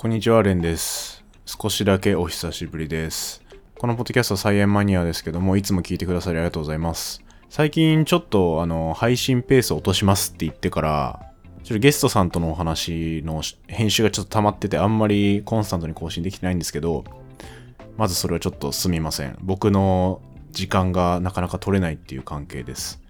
[0.00, 1.24] こんにちは、レンです。
[1.44, 3.42] 少しだけお久しぶりです。
[3.76, 7.20] このポッドキャストはサイエンマニアですけども、いつも聞いてくださりありがとうございます。
[7.48, 11.32] 最近ちょっとあの配信ペースを落としますって言ってから、
[11.64, 17.02] ちょっとゲストさんとのお話の編集がちょっと溜まってて、あんまりコンスタントに更新できてないんですけど、
[17.96, 19.36] まずそれはちょっとすみません。
[19.40, 20.22] 僕の
[20.52, 23.02] 時間がなかなか取れないっていう関係です。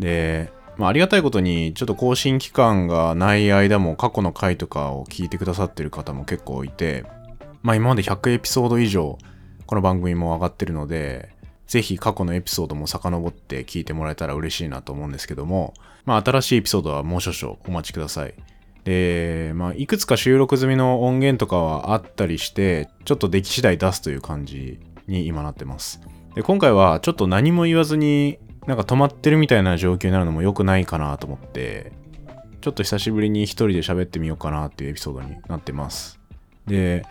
[0.00, 7.04] で、まあ、ありがたいことに、ちょっと更新期間がない間も過去の回とかを聞いてくださってる方も結構いて、
[7.62, 9.18] まあ今まで100エピソード以上、
[9.66, 11.30] この番組も上がってるので、
[11.66, 15.74] ぜひ過去のエピソードも遡って聞いてもらえたら嬉しいなと思うんですけども、
[16.04, 18.34] まあ新しいエピソードはもう少々お待ちください。
[18.84, 26.00] で、まあいくつか収録済みの音源とかはあったりして、ちょっと出来次第出すという感じに今なってます。
[26.34, 31.92] で、今回はちょっと何も言わずになんか止まってるみたいな状況になるのも良くないかなと思って、
[32.60, 36.20] ちょっと久しぶりに一人で喋ってみようかなっていうエピソードになってます。
[36.66, 37.04] で、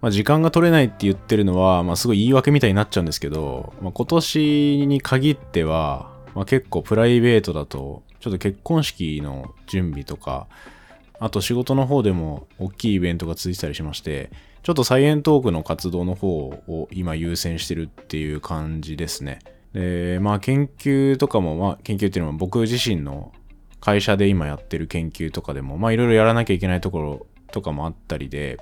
[0.00, 10.48] まあ、時間が取れないって言ってるのは、まあ、すごい言い訳みたいになっちゃうんですけど、まあ、今年に限っては、まあ、結構プライベートだと、ちょっと結婚式の準備とか、
[11.20, 14.30] あと仕事の方でも大きいイベントが続いてたりしまして、
[14.62, 19.38] ちょっとサイエントークの活動の方を今優先してるっていう感じですね。
[19.72, 23.32] で、まあ研究とかも、まあ研究っていうのは僕自身の
[23.80, 28.58] 会社で今やってる研究とかでも、まあいろいろやらなきゃいけないところとかもあったりで、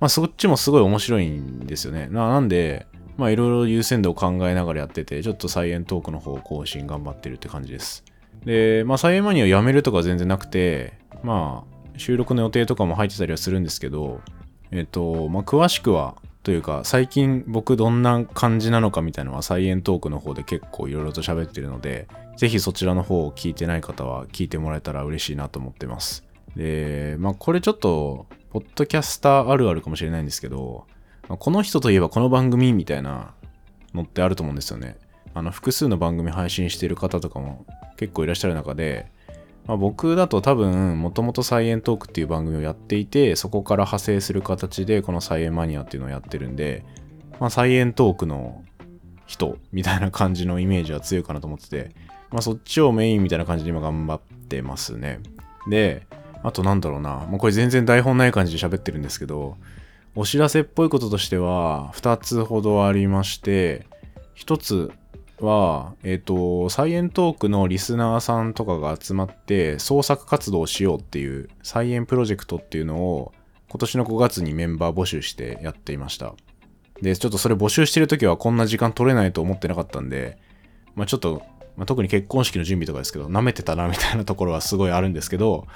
[0.00, 2.08] まあそっちもすごい面白いんですよね。
[2.08, 2.86] なんで、
[3.16, 8.04] まあいろいろ優先度を考えながらやってて、ちょっとサイエントークの方更新頑張ってるって感じです。
[8.44, 14.20] で、まあサイエンマニアをやめるとか全然なくて、まあ収録の予定とかも入ってたりはするんですけど、
[14.70, 26.24] えっと、まあ詳しくは、というか、最近僕どんな感じなのかみたいなのはサイエントークの方で結構いろいろと喋ってるので、ぜひそちらの方を聞いてない方は聞いてもらえたら嬉しいなと思ってます。
[26.56, 30.86] で、まあこれちょっと、ポッドキャスターあるあるかもしれないんですけど、
[31.28, 33.34] まあこの人といえばこの番組みたいな
[33.94, 34.96] のってあると思うんですよね。
[35.34, 37.64] あの、複数の番組配信してる方とかも
[37.96, 39.06] 結構いらっしゃる中で、
[39.66, 46.84] まあ、僕だと多分、もともとサイエントークっていう番組をやっていて、そこから派生する形で、このサイエンマニアっていうのをやってるんで、
[47.38, 48.64] まあ、サイエントークの
[49.26, 51.94] 人みたいな感じのイメージは強いかなと思ってて、
[52.30, 55.20] まあ、そっちをメインみたいな感じで今頑張ってますね。
[55.68, 56.06] で、
[56.42, 59.56] あとなんだろうな、もうこれ全然台本ない感じで喋ってるんですけど、
[60.14, 63.86] お知らせっぽいこととしては、2つほどありまして、
[64.36, 64.90] 1つ
[65.46, 73.32] は、えっ、と、サイエントークのリスナーさんとかが集まって創作活動をしようっていうサイエンプロジェクトっていうのを
[73.68, 76.34] 今年の5月にメンバー募集してやっていました。
[77.00, 80.38] で、ちょっとそれ募集してる時はこんな時間取れないと思ってなかったんで、
[80.94, 81.42] まあちょっと、
[81.76, 85.66] まあ、特に結婚式の準備とかですけど、舐めてたなみたいなところはすごいあるんですけど、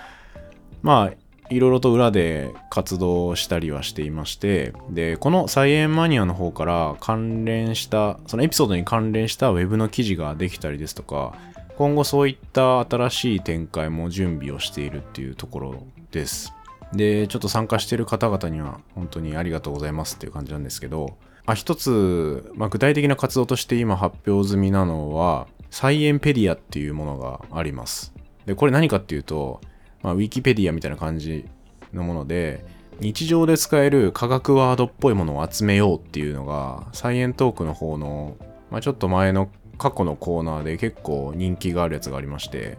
[0.83, 11.35] まあ、いろいろと裏で活動したりはしていまして、で、このサイエンマニアの方から関連した、そのエピソードに関連したウェブの記事ができたりですとか、
[11.77, 16.53] 今後そういった新しい展開も準備をしているっていうところです。
[16.93, 28.13] で、ちょっと参加している方々には本当にありがとうございますっていう感じなんですけど、あ一つ、まあ、具体的な活動として今発表済みなのは、サイエンペディアっていうものがあります。
[28.47, 29.61] で、これ何かっていうと、
[30.07, 31.47] まあ、ウィキペディアみたいな感じ
[31.93, 32.65] のもので、
[33.01, 38.37] 日常で使える科学ワードっぽいものを集めようっていうのが、サイエントークの方の、
[38.71, 42.79] まあ、ちょっと前の過去のコーナーで結構人気があるやつがありまして、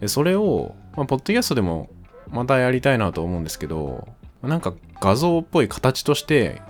[0.00, 1.90] でそれを、まあ、ポッドキャストでも
[2.28, 4.08] またやりたいなと思うんですけど、
[4.42, 6.60] なんか画像っぽい形として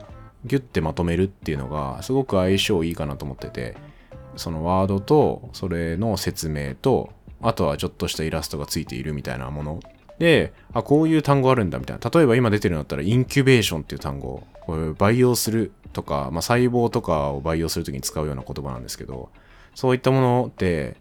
[0.45, 3.75] ギュッてまとめるっていうのがすごく相性いいかなと思ってて、
[4.37, 7.11] そのワードとそれの説明と、
[7.41, 9.81] あとはちょっとしたイラストがついているみたいなもの
[10.19, 12.11] で、あ、こういう単語あるんだみたいな。
[12.11, 14.43] 例えば今出てるんだったら、インキュベーションっていう単語。
[14.61, 19.31] これ培養するとか、まあ、細胞とかを培養するときに使うような言葉なんですけど、
[19.75, 20.97] そういったものって、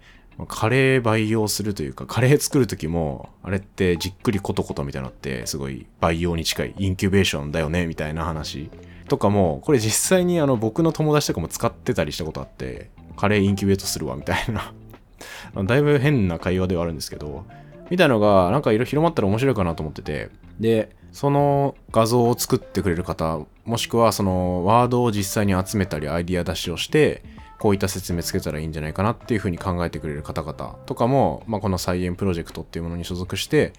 [0.48, 8.70] カレー培養するというか、カレー作るときも、あれってじっくりコトコトみたいなのって、すごい培養に近い、インキュベーションだよね、みたいな話
[9.08, 14.74] とかも、これ実際にあの僕の友達とかも使ってたりしたことあって、カレーインキュベートするわ、みたいな。
[15.66, 17.46] だいぶ変な会話ではあるんですけど、
[17.90, 27.24] みたいのが、なんかいろいろ広まったら面白いかなと思ってて、で、その画像を作ってくれる方、もしくはそのワードを実際に集めたりアイディア出しをして、
[27.60, 33.74] こういった説明つけたらいいんじゃないかなっていうふうに考えてくれる方々とかも、まあ、このサイエンプロジェクトっていうものに所属して、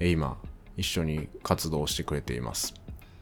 [0.00, 0.38] 今、
[0.76, 2.74] 一緒に活動してくれています。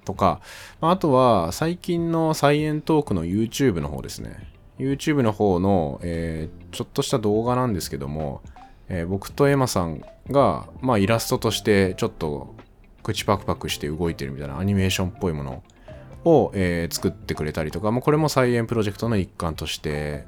[0.04, 0.40] とか、
[0.80, 4.52] あとは最近のサイエントークの YouTube の方ですね。
[4.78, 8.42] YouTube の方の、えーちょっとした動画なんですけども、
[8.88, 12.54] えー僕とエマさんが、まあ、イラストとしてちょっと
[13.02, 15.62] 口パクパクして動いてるみたいなアニメーションっぽいもの
[16.24, 20.24] を、えー、作ってくれたりとか、まあ、これも菜園プロジェクトの一環として、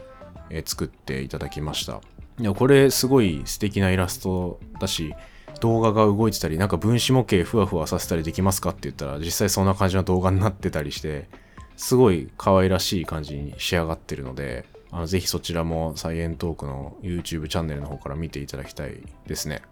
[0.50, 2.00] えー、作っていただきました。
[2.40, 5.12] いや、これすごい素敵なイラストだし、
[5.60, 11.28] 動画が動いてたり、なんか分子模型ふわふわさせたりできますかって言ったら、実際そんな感じの動画になってたりして、
[11.76, 19.62] すごい可愛らしい感じに仕上がってるので、あのぜひそちらもサイエントークの YouTube チャンネルの方から見ていただきたいですね。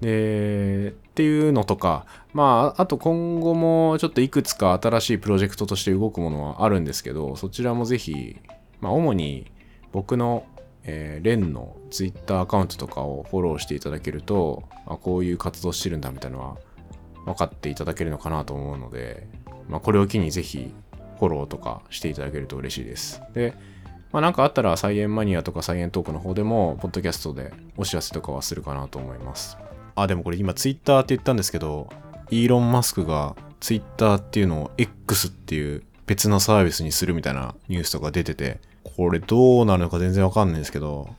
[0.00, 8.36] で、っていうのとか、まあ、あと今後もちょっといくつか新しいプロジェクトとして動くものはあるんですけど、そちらもぜひ、
[8.80, 9.50] まあ、主に
[9.92, 10.46] 僕の、
[10.84, 16.56] えー、レンの Twitter アカウントとかをフォローしていただけると、あこういう活動してるんだみたいなのは
[17.24, 19.26] 分かっていただけるのかなと思うので、
[19.68, 20.72] まあ、これを機にぜひ
[21.18, 23.20] フォローとかしていただけると嬉しいです。
[23.34, 23.54] で、
[24.12, 29.58] まあ、なんかあったら、サイエンマニアとかサイエントークの方でも、ポッドキャストでお知らせとかはするかなと思います。
[29.94, 31.90] あ、でもこれ今ツイッターって言ったんですけど、
[32.30, 41.10] イーロン・マスクがツイッターっていうのを X っていう別のサービスにするみたいなニュースとか出てて、これどうなるのか全然わかんないんですけど、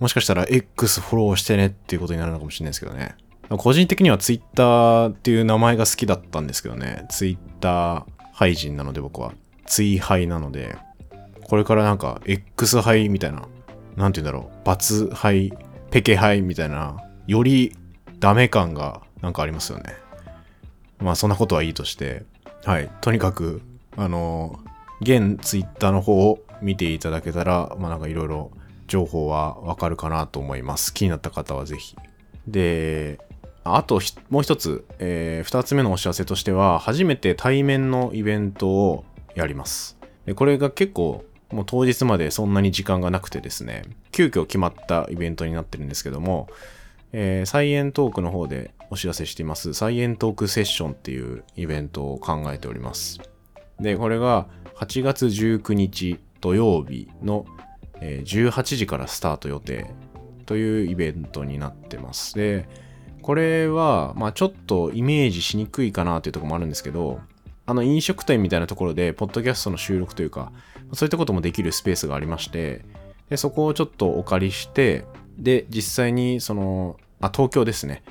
[0.00, 3.14] もしかしたら X フォローしてねっていうことになるのかもしれないですけどね。
[3.50, 7.06] 個人的にはツイッターっていう名前が好きだったんですけどね。
[7.10, 9.32] ツイッター廃人なので僕は。
[9.66, 10.76] ツイ廃なので、
[11.44, 13.48] これからなんか X ハイみたいな、
[13.96, 15.52] なんて言うんだろう、バツハイ、
[15.90, 16.96] ペケハイみたいな、
[17.26, 17.76] より
[18.18, 19.94] ダメ感がなんかありますよね。
[20.98, 22.24] まあそんなことはいいとして、
[22.64, 22.90] はい。
[23.00, 23.62] とにかく、
[23.96, 24.58] あの、
[25.00, 28.50] 現ツイッターの方を見ていただけたら、まあなんかいろいろ
[28.86, 30.94] 情報はわかるかなと思います。
[30.94, 31.96] 気になった方はぜひ。
[32.48, 33.18] で、
[33.64, 39.04] あともう一つ、えー、二つ目のお知らせとしては、初めて対面のイベントを
[39.34, 39.98] やります。
[40.26, 41.24] でこれが結構
[41.54, 46.48] もう当日までそんなに時間がなくてですね、急遽決まったイベントになってるんですけども、
[47.12, 53.20] えー、サイエントークの方でお知らせしています、サイエントークセッションっていうイベントを考えております。
[53.80, 57.46] で、これが8月19日土曜日の、
[58.00, 59.86] 18時からスタート予定
[60.44, 62.34] というイベントになってます。
[62.34, 62.68] で、
[63.22, 67.20] これは、まあちょっとイメージしにくいかなというところもあるんですけど、
[67.66, 70.52] あの飲食店みたいなところで、ポッドキャストの収録というか、
[70.92, 72.84] そういったこともできるスペースがありまして、
[73.30, 75.04] でそこをちょっとお借りして、
[75.38, 78.02] で、実際にその、あ、東京ですね。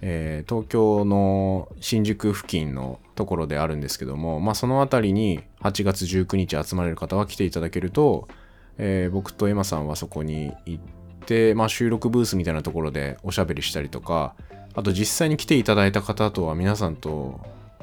[0.00, 8.28] えー、東京の新宿付近のところであるんですけども、まあ、その辺りに8月19日集まれる方は来ていただけると、
[8.76, 10.84] えー、僕とエマさんはそこに行っ
[11.26, 14.36] て、まあ、収録ブースみたいなところでおしゃべりしたりとか、
[14.74, 17.40] あと実際に来ていただいた方とは皆さんと、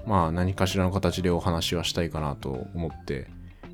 [0.08, 3.28] まあ、何かしらの形でお話はしたいかなと思って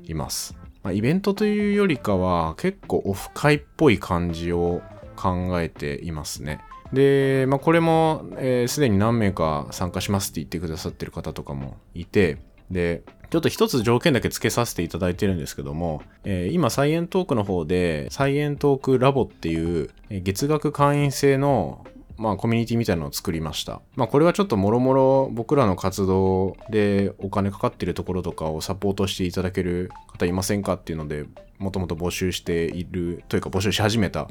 [0.04, 0.61] います。
[0.82, 4.82] まあ、イベントというよりかは結構オフ会っぽい感じを
[5.16, 6.60] 考えていますね。
[6.92, 12.38] で、まあ、これも、えー、すでに何名か参加しますって言ってくださってる方とかもいて、
[12.70, 21.86] で、ちょっと一つ条件だけ付けさせていただいてるんですけども、えー、今、サイエントークの方で、サイエントークラボっていう、月額会員制の
[22.22, 23.80] まあ、コミュニティみたいなのを作りました。
[23.96, 31.26] まあ、これはちょっともろもろ僕らの活動でお金かかってるところとかをサポートしていただける方いませんかっていうので、
[31.58, 34.28] もともと募集している、というか募集し始めた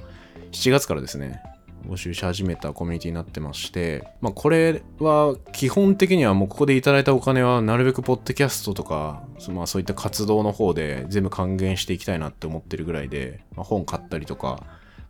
[0.54, 1.42] 7月からですね、
[1.88, 14.64] 募集し始めたコミュニティになってまして、まあ、これは基本的にはもうここでいただいたお金はなるべくポッドキャストとか、まあ、そういった活動の方で全部還元していきたいなって思ってるぐらいで、まあ、本買ったりとか、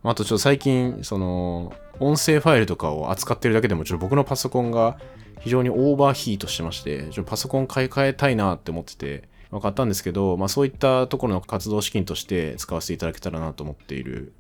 [0.04, 4.98] あとちょっと最近、その、音声ファイルとかを扱ってるだけでも、ちょっと僕のパソコンが
[5.40, 14.34] 非常にオーバーヒートしてまして、ちょっとパソコン買い替えたいなって思ってて、分かったんですけど、まあそういったところの活動資金として使わせていただけたらなと思っている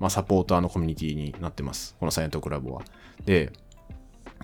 [0.00, 1.94] まあ、サポーターのコミュニティになってます。
[2.00, 2.82] このサイエントクラブは。
[3.26, 3.52] で、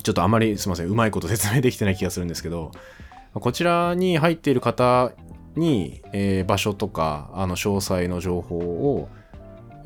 [0.02, 2.70] ちょっとあまりすいません、うまいこと説明できてない気がするんですけど、
[3.32, 5.12] こちらに入っている方
[5.56, 9.08] に、えー、場所とか、あの、詳細の情報を、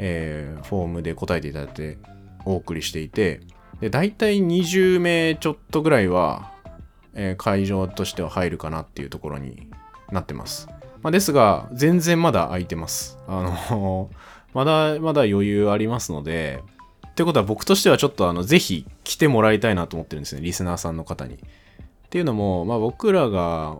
[0.02, 1.99] えー、フォームで答えていただいて
[2.47, 3.42] お送りしていて、
[3.80, 6.52] で、大体20名ちょっとぐらいは、
[7.14, 9.69] えー、会場としては入るかなっていうところに
[10.11, 10.69] なってます。
[11.02, 13.19] まあ、ですが、全然まだ空いてます。
[13.28, 14.11] あの
[14.52, 16.62] まだまだ余裕ありますので、
[17.09, 21.35] ってことは僕としてはちょっとあの、ぜひ来てもらいたいなと思ってるんですね、リスナーさんの方に。
[21.35, 21.38] っ
[22.09, 23.76] ていうのも、まあ僕らが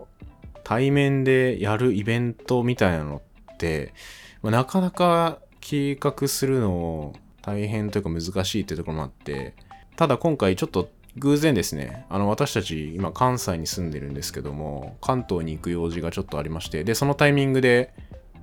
[0.65, 3.23] 対面でやるイベントみたいなの
[3.55, 3.95] って、
[4.43, 9.55] まあ、なかなか計画するの大変というか難しいっていうところもあって、
[9.97, 17.93] ただ今回ちょっと偶然ですね、あの私たち今関西に住んでるんですけども、関東に行く用事がちょっとありまして、で、そのタイミングで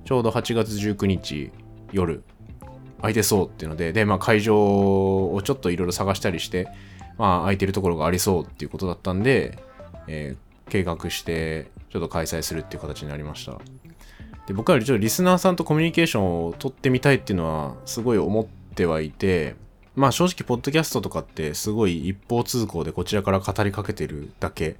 [0.04, 1.50] ちょうど8月19日、
[1.92, 2.22] 夜
[2.98, 6.68] 空いてそうっていうので、で、まあ会場をちょっといろいろ探したりして、
[7.16, 9.58] まあ空いてるところがありそうっていうことだったんで、
[10.06, 13.58] えー、計画してちょっと開催するっていう形になりました。
[14.48, 19.56] で僕はちょっとリスナーさんとコミュニケーションを取ってみたいっていうのはすごい思ってはいて、
[19.94, 24.76] まあ正直ポッドキャストとかってすごい一方通行でこちらから語りかけてるだけ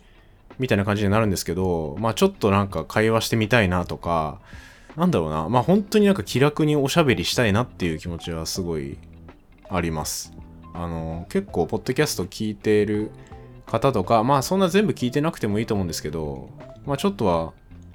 [0.58, 4.40] みたいな感じになるんですけど、まあちょっとなんか会話してみたいなとか、
[4.96, 8.96] なんだろうな、まあ本当になんか気楽におしゃべりしたいなっていう気持ちはすごい
[9.68, 10.32] あります。
[10.72, 13.10] あの、結構ポッドキャスト聞いてる
[13.66, 16.48] 方とか、まあそんな全部聞いてなくてもいいと思うんですけど、
[16.86, 17.52] まあちょっとは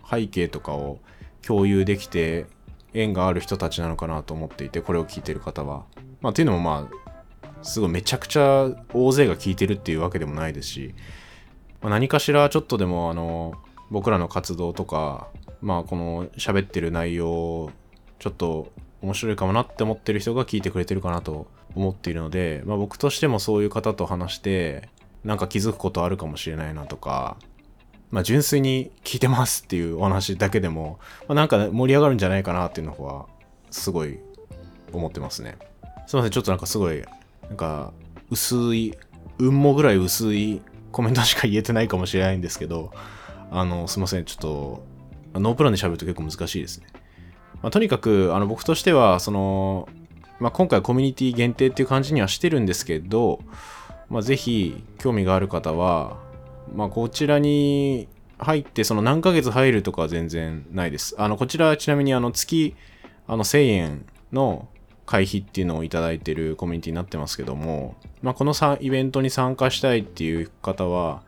[0.08, 1.00] 背景とかを
[1.46, 2.46] 共有できて
[2.94, 5.86] 縁がある人たちなのかなと思っていて、これを聞いてる方は。
[6.22, 10.96] まあっていうのもまあ、すごいめちゃくちゃ大勢が聞いてるっていうわけでもないですし、
[11.82, 13.54] まあ、何かしらちょっとでもあの、
[13.90, 15.28] 僕らの活動とか、
[15.62, 17.72] まあこの喋ってる内容、
[18.20, 18.72] ちょっと
[19.02, 24.90] 面白いかもなって思ってる人が聞いてくれてるかなと思っているので、まあ僕としてもそういう方と話して、
[25.24, 27.38] なんか気づくことあるかもしれないなとか、
[28.14, 33.26] まあ純粋に聞いてますっていうお話だけでも、まあ、なんか盛り上がるんじゃないかなっていうのは、
[33.72, 34.20] すごい
[34.92, 35.58] 思ってますね。
[36.06, 37.04] すいません、ちょっとなんかすごい、
[37.50, 37.92] なんか
[38.30, 38.96] 薄い、
[39.40, 42.92] 運もぐらい薄いコメントしか言えてないかもしれないんですけど、
[43.50, 44.84] あの、すいません、ちょっと
[45.34, 46.86] ノープランで喋ると結構難しいですね。
[47.64, 49.90] まあ、とにかく、あの、僕としては、その、
[50.40, 53.40] まあ、今回コミュニティ限定っていう感じにはしてるんですけど、
[54.08, 56.22] まあ、ぜひ興味がある方は、
[56.74, 61.16] まあ、こちらに入って、その何ヶ月入るとかは全然ないです。
[61.18, 62.76] あの、こちらちなみにあの月、
[63.28, 64.68] あの1000円の
[65.06, 71.24] 会費っていうのをいただいてるコミュニティになってますけども、まあ、このイベントに参加したいっていう方は、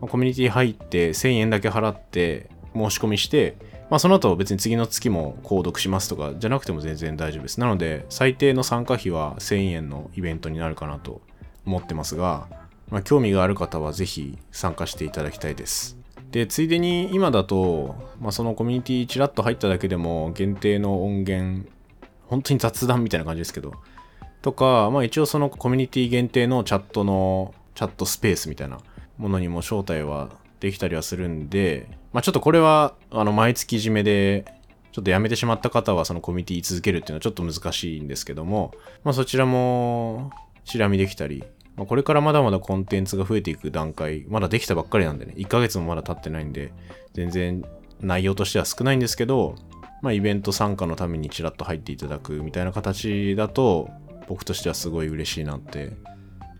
[0.00, 3.56] コミュニティ入って1000円だけ払って申し込みして、
[3.90, 7.60] まあ、その後別に次の月も購読しますとかじゃなくても全然大丈夫です。
[7.60, 11.20] なので、最低の参加費は1000円のイベントになるかなと
[11.64, 12.48] 思ってますが、
[12.90, 15.98] まあ、興味がある方はぜひ参加していただきたいです。
[16.30, 21.68] で、ついでに今だと、まあ、そのコミュニティちらっと入っただけでも限定の音源、
[22.26, 23.72] 本当に雑談みたいな感じですけど、
[24.42, 28.78] とか、まあ一応そのコミュニティ限定のチャットの、チャットスペースみたいな
[29.18, 30.30] ものにも招待は
[30.60, 34.44] できたりはするんで、まあ、ちょっとこれは、あの、毎月締めで、
[34.92, 38.72] ちょっと辞めてしまった方はそのコミュニティ続けるっていうのはちょっと難しいんですけども、
[39.04, 40.30] まあ、そちらも、
[40.64, 41.44] チラ見できたり、
[41.78, 46.72] まあ、これからまだまだコンテンツが増えていく段階、まだできたばっかりなんでね、1ヶ月もまだ経ってないんで、
[47.14, 47.64] 全然
[48.00, 49.54] 内容としては少ないんですけど、
[50.02, 53.88] まあ、イベント参加のためにちらっと入っていただくみたいな形だと、
[54.28, 55.92] 僕としてはすごい嬉しいなって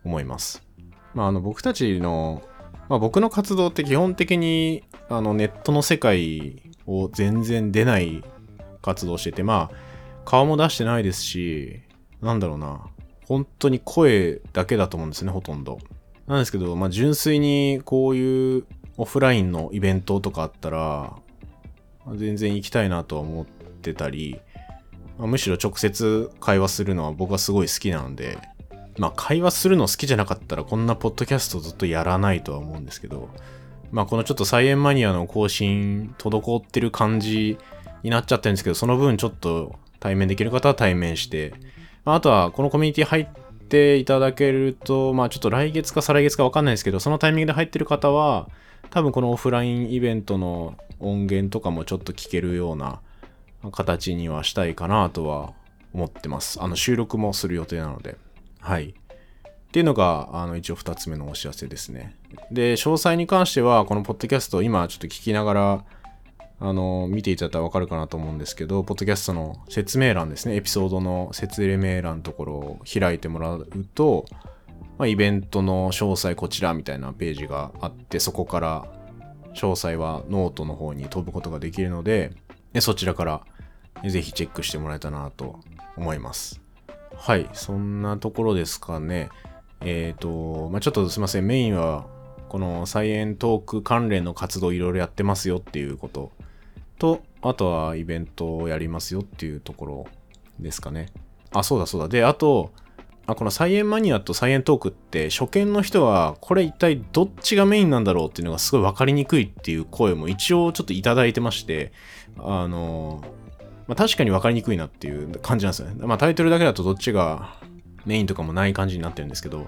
[0.04, 0.62] 思います。
[1.14, 2.42] まあ、あの、僕たちの
[2.88, 8.24] まあ、僕の活動って基本的にあのネットの世界を全然出ない
[8.80, 9.76] 活動してて、まあ、
[10.24, 11.82] 顔も出してないですし、
[12.22, 12.86] なんだろうな、
[13.28, 15.78] 本当に声だけだと思うんですね、ほとんど。
[16.26, 18.64] なんですけど、まあ、純粋にこういう
[18.96, 21.14] オフラインのイベントとかあったら、
[22.16, 24.40] 全然行きたいなとは思ってたり、
[25.18, 28.38] まあ、むしろ直接会話するのは僕はすごい好きなんで、
[28.96, 33.28] まあ会話するの好きじゃなかったらこんなポッドキャストずっとやらないとは思うんですけど、
[33.92, 37.58] まあこのちょっとサイエンマニアの更新滞ってる感じ
[38.02, 41.52] になっちゃってるんですけど、その分ちょっと対面できる方は対面して、
[42.08, 43.26] まあ、あとはこのコミュニティ入っ
[43.68, 48.48] ていただけると、まあちょっと来月か再来月かわかんないですけど、そのタイミングで入ってる方は、
[48.88, 53.00] 多分このオフラインイベントの音源とかもちょっと聞けるような
[53.72, 55.52] 形にはしたいかなとは
[55.92, 56.62] 思ってます。
[56.62, 58.16] あの収録もする予定なので。
[58.60, 58.94] はい。
[58.94, 62.16] っていうのが、あの、一応二つ目のお知らせですね。
[62.50, 65.84] で、詳細に関しては、このポッドキャスト、今ちょっと聞きながら、
[66.60, 74.24] あの、見ていただいたらわかるかなと思うんですけど、ポッドキャストの説明欄ですね、エピソードの説明欄のところを開いてもらうと、
[74.98, 78.86] まあ、イベントの詳細こちらみたいなページがあって、そこから
[79.54, 82.32] 詳細はノートの方に飛ぶことができるので、
[82.72, 83.44] でそちらから
[84.08, 85.60] ぜひチェックしてもらえたらなと
[85.96, 86.60] 思います。
[87.14, 89.28] はい、そんなところですかね。
[89.80, 92.06] えっ、ー、と、まあ、ちょっとすいません、メインは、
[92.48, 96.32] このサイエントーク関連の活動いろいろやってますよっていうこと
[96.98, 100.06] と、あとはイベントをやりますよっていうところ
[100.58, 101.12] ですかね。
[101.52, 102.08] あ、そうだそうだ。
[102.08, 102.72] で、あと、
[103.26, 111.92] あこのサイエンマニアとサイエントークって初見の人はこれ一体どっちがメインなんだろうっていうのがすごい分かりにくいっていう声も一応ちょっといただいてまして
[112.38, 113.20] あの
[113.88, 115.94] まあ、確かに分かりにくいなっていう感じなんですよね。
[116.06, 117.58] まあ、タイトルだけだとどっちが
[118.04, 119.66] メインとかもない感じになってるんですけど、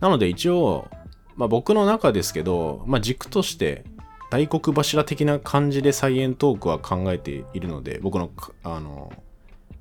[0.00, 0.88] なので一応、
[1.34, 3.84] まあ、僕の中ですけど、まあ、軸として
[4.30, 8.30] 大黒柱的な感じでサイエントークは考えているので、僕の、
[8.64, 9.12] あの、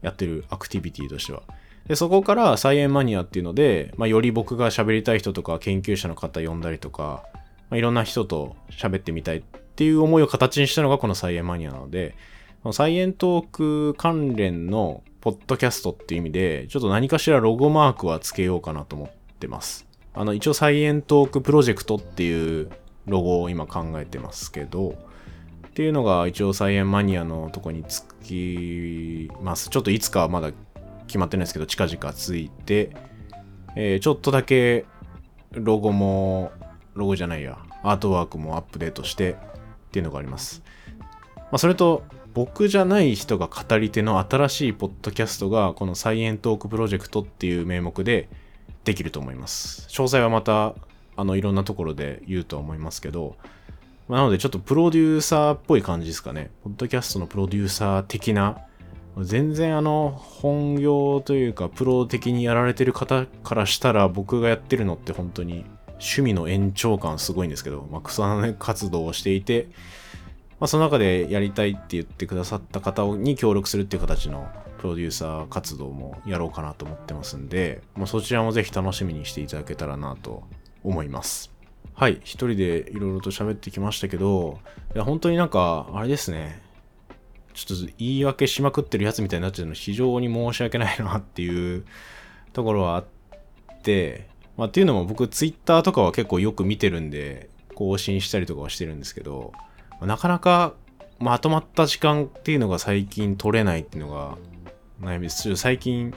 [0.01, 1.41] やってるアクティビティとしては。
[1.87, 7.23] で、そこからサイエンマニアっていうので、まあ、より僕が喋りたい人とか研究者の方呼んだりとか、
[7.69, 12.15] まあ、いろんな人と喋ってみたいっていう思いを形にしたのがこのサイエンマニアなので、
[12.71, 19.09] サイエントーク関連のポッドキャストっていう意味で、ちょっと何かしらロゴマークはつけようかなと思っ
[19.39, 19.87] てます。
[20.13, 22.69] あの、一応サイエントークプロジェクトっていう
[23.07, 24.95] ロゴを今考えてますけど、
[25.67, 29.69] っていうのが一応サイエンマニアのとこにつきます。
[29.69, 30.51] ちょっといつかはまだ
[31.07, 32.95] 決まってないですけど、近々ついて、
[33.75, 34.85] えー、ちょっとだけ
[35.51, 36.51] ロゴも、
[36.93, 39.35] ロゴじゃないや、アートワークもアップデートしてっ
[39.91, 40.63] ていうのがあります。
[40.97, 48.27] まあ、それと、僕じゃない人が語り手の新しいポッドキャストがこのサイエントークプロジェクトっていう名目で
[48.83, 49.87] できると思います。
[49.89, 50.75] 詳細はまた
[51.15, 53.35] あのいろんなところで言うとは思いますけど、
[54.07, 56.51] まあ、なのでちょっとプロデューサーっぽい感じですかね。
[56.63, 58.57] ポッドキャストのプロデューサー的な
[59.21, 69.67] 全然あの本業というかプロ的にやられてる方からしたら僕がやってるのって本当に趣味の延長感すごいんですけど、まあ、草の活動をしていて、
[70.59, 80.43] まあ、その中でやりたいって言ってくださった方に協力するっていう形のプロデューサー活動もやろうかなと思ってますんで、もうそちらもぜひ楽しみにしていただけたらなと
[80.85, 81.51] 思います。
[81.93, 84.59] はい、一人でいろいろと喋ってきましたけど、
[84.93, 86.61] いや本当になんか、あれですね、
[87.53, 91.85] ちょっと言い訳しまくってるやつみたいになっちゃうの非常に申し訳ないなっていう
[92.51, 93.05] ところはあっ
[93.81, 94.27] て、
[94.57, 99.53] まあっていうのも僕ツイッターとかは結構よく見てるんで、更新したりとかはしてるんですけど、
[100.01, 100.73] なかなか
[101.19, 104.37] まとまった時間っていうのが最近取れないっていうのが
[105.01, 105.55] 悩みです。
[105.55, 106.13] 最近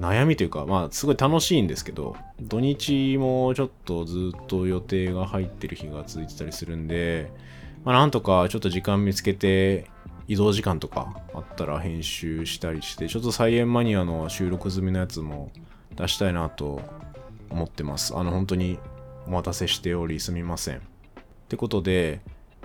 [0.00, 7.30] 悩みというか、まあすごい楽しいんですけど、土日もちょっとずっと予定が入ってる日が続いてたりするんで、
[7.84, 9.90] まあなんとかちょっと時間見つけて
[10.26, 15.52] 移動時間とかあったら編集したりして、ちょっと菜園マニアの収録済みのやつも
[15.96, 16.80] 出したいなと
[17.50, 18.16] 思ってます。
[18.16, 18.78] あの本当に
[19.26, 20.78] お待たせしておりすみません。
[20.78, 20.80] っ
[21.48, 22.20] てことで、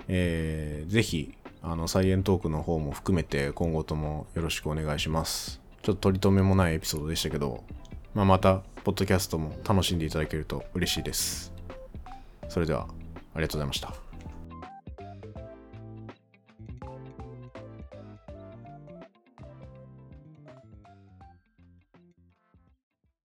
[0.08, 5.59] えー、ぜひ、あの、サイエントークの方も含めて今後ともよろしくお願いします。
[5.82, 7.64] ちょっと取り留めもないエピソードでしたけど、
[8.14, 11.52] まあ、また、ポッドキャストも楽しんでいただけると嬉しいです。
[12.48, 12.86] それでは、
[13.34, 14.09] ありがとうございました。